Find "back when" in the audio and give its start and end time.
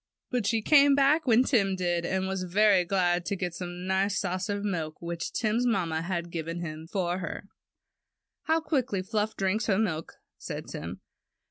0.95-1.43